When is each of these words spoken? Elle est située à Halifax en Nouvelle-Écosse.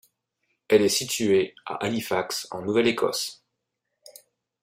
Elle 0.67 0.81
est 0.81 0.89
située 0.89 1.53
à 1.67 1.75
Halifax 1.75 2.47
en 2.49 2.63
Nouvelle-Écosse. 2.63 3.43